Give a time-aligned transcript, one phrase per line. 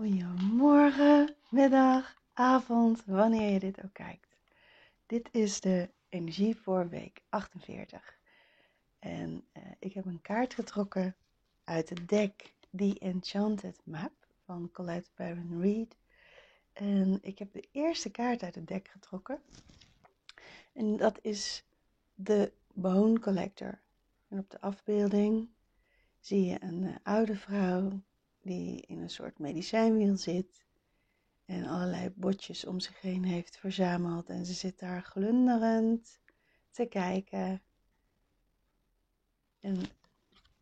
[0.00, 4.36] Goedemorgen, middag, avond, wanneer je dit ook kijkt.
[5.06, 8.18] Dit is de energie voor week 48.
[8.98, 11.16] En uh, ik heb een kaart getrokken
[11.64, 14.12] uit het deck The Enchanted Map
[14.44, 15.96] van Colette Baron Reed.
[16.72, 19.40] En ik heb de eerste kaart uit het deck getrokken.
[20.72, 21.64] En dat is
[22.14, 23.78] de Bone Collector.
[24.28, 25.48] En op de afbeelding
[26.20, 28.00] zie je een uh, oude vrouw
[28.50, 30.64] die in een soort medicijnwiel zit
[31.44, 34.28] en allerlei botjes om zich heen heeft verzameld.
[34.28, 36.20] En ze zit daar glunderend
[36.70, 37.62] te kijken.
[39.60, 39.82] En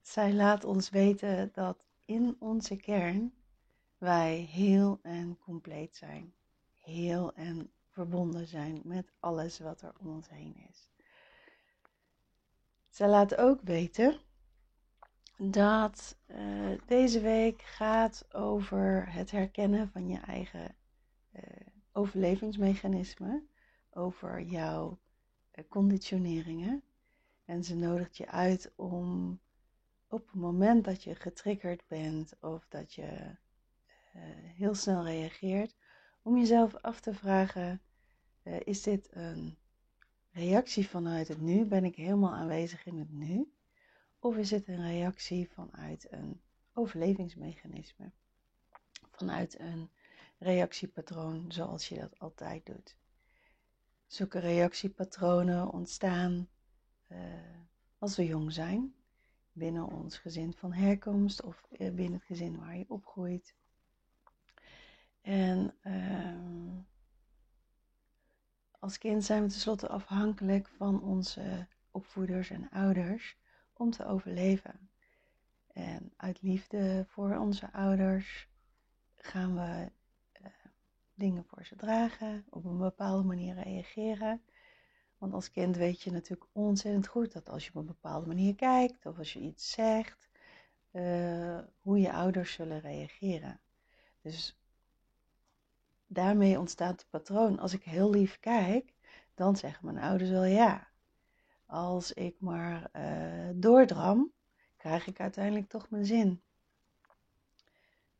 [0.00, 3.34] zij laat ons weten dat in onze kern
[3.98, 6.34] wij heel en compleet zijn.
[6.80, 10.88] Heel en verbonden zijn met alles wat er om ons heen is.
[12.88, 14.20] Zij laat ook weten
[15.36, 20.76] dat uh, deze week gaat over het herkennen van je eigen
[21.34, 21.40] uh,
[21.92, 23.48] overlevingsmechanismen,
[23.90, 24.98] over jouw
[25.54, 26.82] uh, conditioneringen.
[27.44, 29.40] En ze nodigt je uit om
[30.08, 33.36] op het moment dat je getriggerd bent of dat je
[34.54, 35.74] heel snel reageert,
[36.22, 37.82] om jezelf af te vragen:
[38.42, 39.58] is dit een
[40.30, 41.64] reactie vanuit het nu?
[41.64, 43.52] Ben ik helemaal aanwezig in het nu?
[44.24, 46.40] Of is het een reactie vanuit een
[46.72, 48.10] overlevingsmechanisme?
[49.10, 49.90] Vanuit een
[50.38, 52.96] reactiepatroon zoals je dat altijd doet.
[54.06, 56.48] Zulke reactiepatronen ontstaan
[57.08, 57.18] uh,
[57.98, 58.94] als we jong zijn,
[59.52, 63.54] binnen ons gezin van herkomst of eh, binnen het gezin waar je opgroeit.
[65.20, 66.78] En uh,
[68.78, 73.42] als kind zijn we tenslotte afhankelijk van onze opvoeders en ouders
[73.76, 74.88] om te overleven.
[75.72, 78.48] En uit liefde voor onze ouders
[79.16, 79.90] gaan we
[80.42, 80.46] uh,
[81.14, 84.42] dingen voor ze dragen, op een bepaalde manier reageren.
[85.18, 88.54] Want als kind weet je natuurlijk ontzettend goed dat als je op een bepaalde manier
[88.54, 90.28] kijkt of als je iets zegt,
[90.92, 93.60] uh, hoe je ouders zullen reageren.
[94.22, 94.58] Dus
[96.06, 97.58] daarmee ontstaat het patroon.
[97.58, 98.94] Als ik heel lief kijk,
[99.34, 100.92] dan zeggen mijn ouders wel ja
[101.66, 104.32] als ik maar uh, doordram,
[104.76, 106.42] krijg ik uiteindelijk toch mijn zin.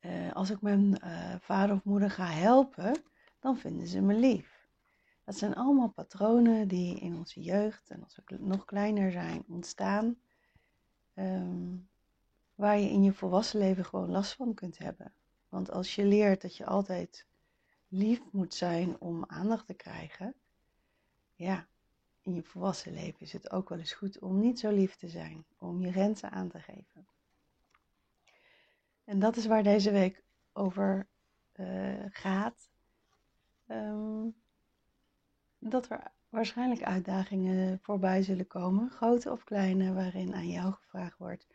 [0.00, 3.02] Uh, als ik mijn uh, vader of moeder ga helpen,
[3.38, 4.68] dan vinden ze me lief.
[5.24, 10.16] Dat zijn allemaal patronen die in onze jeugd en als we nog kleiner zijn ontstaan,
[11.14, 11.88] um,
[12.54, 15.12] waar je in je volwassen leven gewoon last van kunt hebben.
[15.48, 17.26] Want als je leert dat je altijd
[17.88, 20.34] lief moet zijn om aandacht te krijgen,
[21.34, 21.66] ja,
[22.22, 25.08] in je volwassen leven is het ook wel eens goed om niet zo lief te
[25.08, 27.06] zijn, om je grenzen aan te geven.
[29.04, 30.22] En dat is waar deze week
[30.52, 31.06] over
[31.56, 32.70] uh, gaat.
[33.66, 34.34] Um,
[35.58, 41.46] dat er waarschijnlijk uitdagingen voorbij zullen komen, grote of kleine, waarin aan jou gevraagd wordt: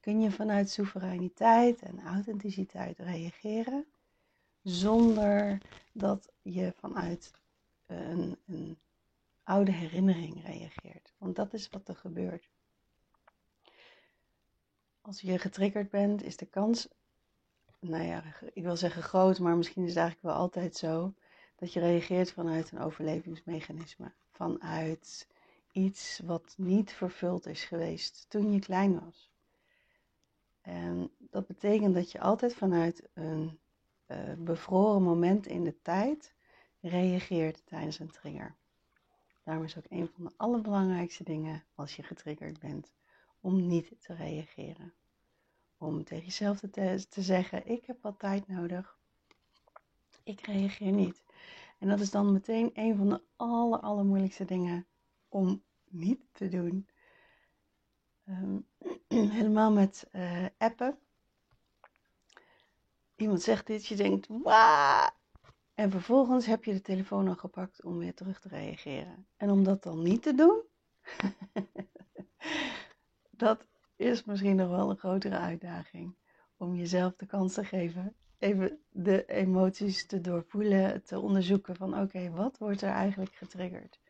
[0.00, 3.86] kun je vanuit soevereiniteit en authenticiteit reageren,
[4.62, 5.60] zonder
[5.92, 7.32] dat je vanuit
[7.86, 8.78] een, een
[9.50, 11.12] oude herinnering reageert.
[11.18, 12.48] Want dat is wat er gebeurt.
[15.00, 16.88] Als je getriggerd bent, is de kans,
[17.80, 18.22] nou ja,
[18.52, 21.14] ik wil zeggen groot, maar misschien is het eigenlijk wel altijd zo,
[21.56, 24.12] dat je reageert vanuit een overlevingsmechanisme.
[24.30, 25.28] Vanuit
[25.72, 29.30] iets wat niet vervuld is geweest toen je klein was.
[30.60, 33.58] En dat betekent dat je altijd vanuit een
[34.06, 36.34] uh, bevroren moment in de tijd
[36.80, 38.58] reageert tijdens een trigger.
[39.50, 42.92] Daarom is ook een van de allerbelangrijkste dingen als je getriggerd bent
[43.40, 44.94] om niet te reageren.
[45.78, 48.98] Om tegen jezelf te, te zeggen: Ik heb wat tijd nodig.
[50.22, 51.24] Ik reageer niet.
[51.78, 54.86] En dat is dan meteen een van de aller, allermoeilijkste dingen
[55.28, 56.88] om niet te doen.
[58.28, 58.66] Um,
[59.38, 60.98] helemaal met uh, appen.
[63.16, 65.10] Iemand zegt dit, je denkt, wauw,
[65.80, 69.26] en vervolgens heb je de telefoon al gepakt om weer terug te reageren.
[69.36, 70.62] En om dat dan niet te doen,
[73.44, 73.66] dat
[73.96, 76.14] is misschien nog wel een grotere uitdaging.
[76.56, 82.30] Om jezelf de kans te geven, even de emoties te doorvoelen, te onderzoeken van oké,
[82.30, 84.00] wat wordt er eigenlijk getriggerd?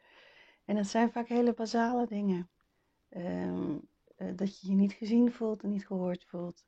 [0.64, 2.50] En dat zijn vaak hele basale dingen.
[3.16, 3.88] Um,
[4.34, 6.64] dat je je niet gezien voelt en niet gehoord voelt.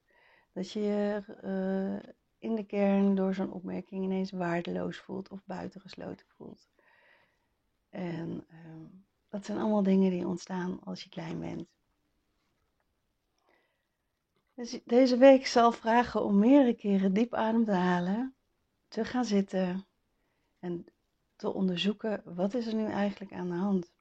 [0.53, 2.11] Dat je je uh,
[2.43, 6.69] in de kern door zo'n opmerking ineens waardeloos voelt of buitengesloten voelt.
[7.91, 8.59] En uh,
[9.29, 11.69] dat zijn allemaal dingen die ontstaan als je klein bent.
[14.55, 18.35] Dus deze week zal vragen om meerdere keren diep adem te halen,
[18.89, 19.87] te gaan zitten
[20.59, 20.87] en
[21.37, 23.93] te onderzoeken wat is er nu eigenlijk aan de hand.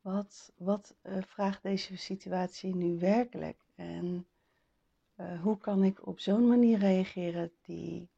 [0.00, 3.64] Wat, wat uh, vraagt deze situatie nu werkelijk?
[3.74, 4.26] En
[5.20, 8.08] uh, hoe kan ik op zo'n manier reageren die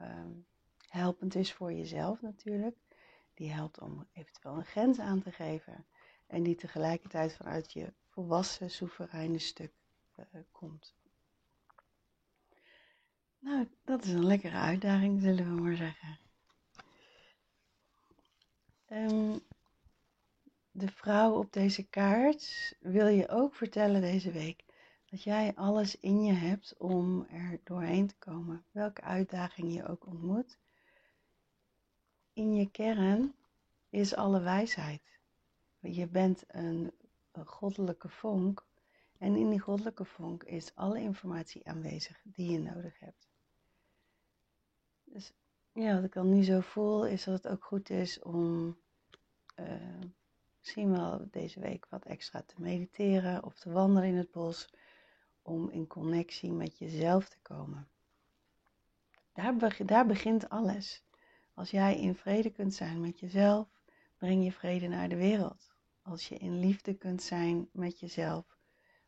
[0.00, 0.46] um,
[0.88, 2.76] helpend is voor jezelf natuurlijk.
[3.34, 5.86] Die helpt om eventueel een grens aan te geven.
[6.26, 9.72] En die tegelijkertijd vanuit je volwassen, soevereine stuk
[10.18, 10.94] uh, komt.
[13.38, 16.18] Nou, dat is een lekkere uitdaging, zullen we maar zeggen.
[18.90, 19.40] Um,
[20.70, 24.65] de vrouw op deze kaart wil je ook vertellen deze week
[25.16, 28.64] dat jij alles in je hebt om er doorheen te komen.
[28.70, 30.58] Welke uitdaging je ook ontmoet.
[32.32, 33.34] In je kern
[33.90, 35.02] is alle wijsheid.
[35.78, 36.92] Je bent een,
[37.44, 38.66] goddelijke vonk.
[39.18, 43.28] En in die goddelijke vonk is alle informatie aanwezig die je nodig hebt.
[45.04, 45.32] Dus
[45.72, 48.76] ja, wat ik dan nu zo voel, is dat het ook goed is om
[49.60, 49.66] uh,
[50.58, 54.68] misschien wel deze week wat extra te mediteren of te wandelen in het bos
[55.46, 57.88] om in connectie met jezelf te komen.
[59.32, 61.02] Daar, daar begint alles.
[61.54, 63.68] Als jij in vrede kunt zijn met jezelf,
[64.18, 65.74] breng je vrede naar de wereld.
[66.02, 68.58] Als je in liefde kunt zijn met jezelf,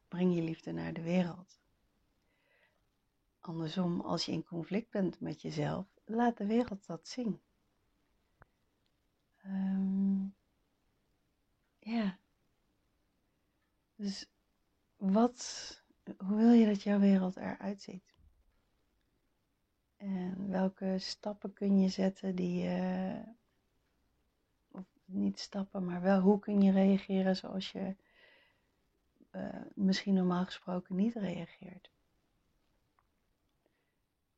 [0.08, 1.60] breng je liefde naar de wereld.
[3.40, 7.40] Andersom, als je in conflict bent met jezelf, laat de wereld dat zien.
[9.46, 10.34] Um,
[11.78, 12.18] ja.
[13.96, 14.26] Dus
[14.96, 15.82] wat
[16.16, 18.14] hoe wil je dat jouw wereld eruit ziet?
[19.96, 23.22] En welke stappen kun je zetten die je,
[24.70, 27.96] of niet stappen, maar wel hoe kun je reageren zoals je
[29.32, 31.90] uh, misschien normaal gesproken niet reageert?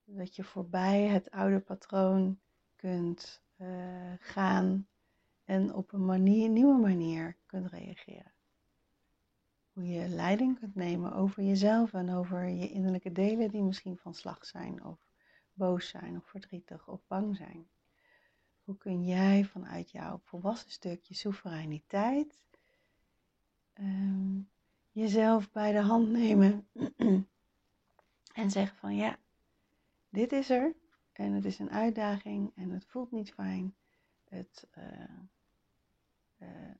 [0.05, 2.41] Dat je voorbij het oude patroon
[2.77, 4.89] kunt uh, gaan
[5.45, 8.33] en op een manier, nieuwe manier kunt reageren
[9.73, 14.15] hoe je leiding kunt nemen over jezelf en over je innerlijke delen die misschien van
[14.15, 14.99] slag zijn of
[15.53, 17.69] boos zijn of verdrietig of bang zijn.
[18.65, 22.41] Hoe kun jij vanuit jouw volwassen stukje soevereiniteit
[23.75, 24.49] um,
[24.93, 26.67] jezelf bij de hand nemen
[28.41, 29.19] en zeggen van ja,
[30.09, 30.75] dit is er
[31.13, 33.75] en het is een uitdaging en het voelt niet fijn.
[34.25, 34.85] Het, uh,
[36.39, 36.75] uh,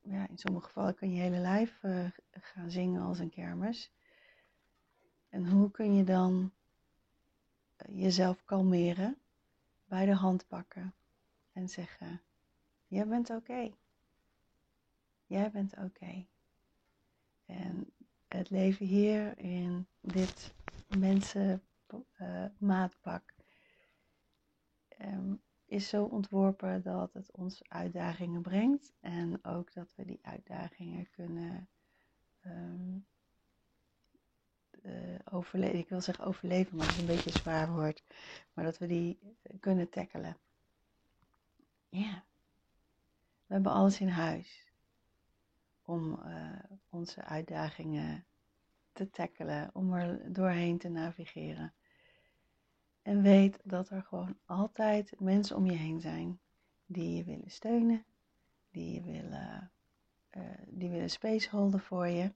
[0.00, 2.06] ja, in sommige gevallen kun je hele lijf uh,
[2.44, 3.92] gaan zingen als een kermis.
[5.28, 6.52] En hoe kun je dan
[7.86, 9.18] uh, jezelf kalmeren,
[9.84, 10.94] bij de hand pakken
[11.52, 12.20] en zeggen:
[12.86, 13.70] Jij bent oké.
[15.26, 16.26] Jij bent oké.
[17.46, 17.92] En
[18.28, 20.54] het leven hier in dit
[20.98, 23.34] mensenmaatpak
[25.00, 31.10] um, is zo ontworpen dat het ons uitdagingen brengt en ook dat we die uitdagingen
[31.10, 31.68] kunnen
[32.46, 33.06] um,
[34.82, 35.78] uh, overleven.
[35.78, 38.02] Ik wil zeggen overleven, maar dat is een beetje een zwaar woord.
[38.52, 39.18] Maar dat we die
[39.60, 40.36] kunnen tackelen.
[41.88, 42.24] Ja.
[43.46, 44.66] We hebben alles in huis
[45.82, 46.58] om uh,
[46.88, 48.24] onze uitdagingen
[48.92, 51.74] te tackelen, om er doorheen te navigeren.
[53.02, 56.40] En weet dat er gewoon altijd mensen om je heen zijn
[56.86, 58.04] die je willen steunen,
[58.70, 59.70] die je willen,
[60.36, 62.32] uh, die willen space holden voor je.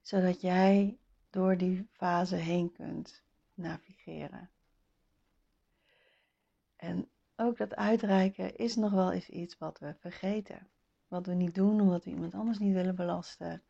[0.00, 0.98] Zodat jij
[1.30, 3.22] door die fase heen kunt
[3.54, 4.50] navigeren.
[6.76, 10.68] En ook dat uitreiken is nog wel eens iets wat we vergeten.
[11.08, 13.62] Wat we niet doen omdat we iemand anders niet willen belasten.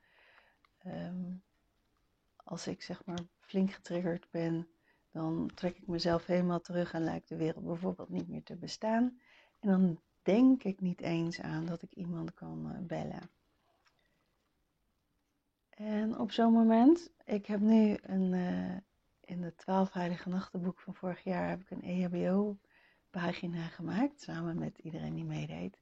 [0.86, 1.42] Um,
[2.36, 4.68] als ik zeg maar flink getriggerd ben,
[5.10, 9.20] dan trek ik mezelf helemaal terug en lijkt de wereld bijvoorbeeld niet meer te bestaan.
[9.60, 13.30] En dan denk ik niet eens aan dat ik iemand kan eh, bellen.
[15.70, 18.76] En op zo'n moment, ik heb nu een, uh,
[19.20, 24.78] in het 12 Heilige Nachtenboek van vorig jaar heb ik een EHBO-pagina gemaakt, samen met
[24.78, 25.78] iedereen die meedeed.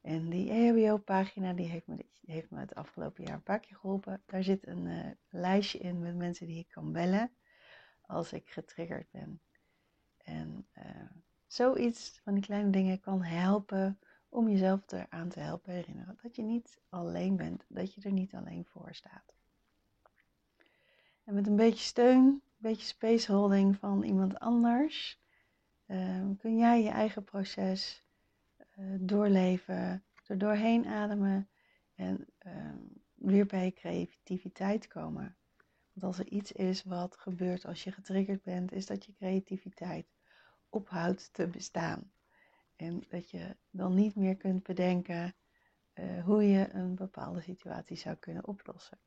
[0.00, 4.22] En die EHBO-pagina die heeft, me, heeft me het afgelopen jaar een paar keer geholpen.
[4.26, 7.30] Daar zit een uh, lijstje in met mensen die ik kan bellen
[8.00, 9.40] als ik getriggerd ben.
[10.16, 11.10] En uh,
[11.46, 13.98] zoiets van die kleine dingen kan helpen
[14.28, 18.34] om jezelf eraan te helpen herinneren dat je niet alleen bent, dat je er niet
[18.34, 19.34] alleen voor staat.
[21.24, 25.20] En met een beetje steun, een beetje spaceholding van iemand anders,
[25.86, 28.04] uh, kun jij je eigen proces
[28.78, 31.48] uh, doorleven, er doorheen ademen
[31.94, 32.52] en uh,
[33.14, 35.36] weer bij je creativiteit komen.
[35.92, 40.06] Want als er iets is wat gebeurt als je getriggerd bent, is dat je creativiteit
[40.68, 42.10] ophoudt te bestaan.
[42.76, 45.34] En dat je dan niet meer kunt bedenken
[45.94, 48.98] uh, hoe je een bepaalde situatie zou kunnen oplossen.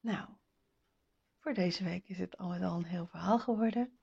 [0.00, 0.28] Nou,
[1.38, 3.98] voor deze week is het al met al een heel verhaal geworden.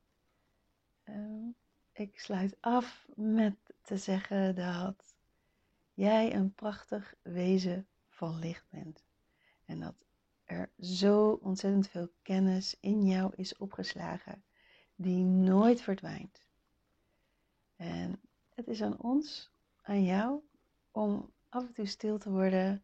[1.06, 1.48] Uh,
[1.92, 5.16] ik sluit af met te zeggen dat
[5.94, 9.04] jij een prachtig wezen van licht bent.
[9.66, 10.06] En dat
[10.46, 14.44] er zo ontzettend veel kennis in jou is opgeslagen
[14.98, 16.46] die nooit verdwijnt.
[17.76, 18.20] En
[18.54, 19.52] het is aan ons,
[19.82, 20.42] aan jou,
[20.92, 22.84] om af en toe stil te worden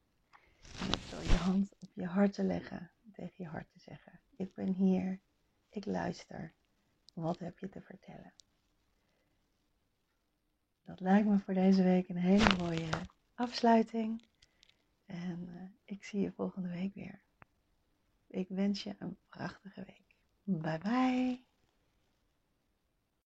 [0.79, 4.53] en met je hand op je hart te leggen, tegen je hart te zeggen: Ik
[4.53, 5.19] ben hier,
[5.69, 6.53] ik luister.
[7.13, 8.33] Wat heb je te vertellen?
[10.85, 12.89] Dat lijkt me voor deze week een hele mooie
[13.33, 14.23] afsluiting.
[15.05, 17.21] En uh, ik zie je volgende week weer.
[18.27, 20.15] Ik wens je een prachtige week.
[20.43, 21.52] Bye bye.